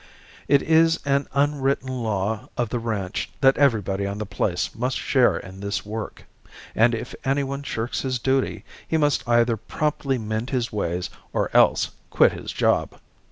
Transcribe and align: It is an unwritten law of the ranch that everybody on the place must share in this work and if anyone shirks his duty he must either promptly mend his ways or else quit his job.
It 0.47 0.63
is 0.63 0.99
an 1.05 1.27
unwritten 1.31 1.87
law 2.01 2.49
of 2.57 2.69
the 2.69 2.79
ranch 2.79 3.29
that 3.41 3.55
everybody 3.59 4.07
on 4.07 4.17
the 4.17 4.25
place 4.25 4.73
must 4.73 4.97
share 4.97 5.37
in 5.37 5.59
this 5.59 5.85
work 5.85 6.25
and 6.73 6.95
if 6.95 7.13
anyone 7.23 7.61
shirks 7.61 8.01
his 8.01 8.17
duty 8.17 8.65
he 8.87 8.97
must 8.97 9.23
either 9.29 9.57
promptly 9.57 10.17
mend 10.17 10.49
his 10.49 10.71
ways 10.73 11.11
or 11.33 11.55
else 11.55 11.91
quit 12.09 12.31
his 12.31 12.51
job. 12.51 12.99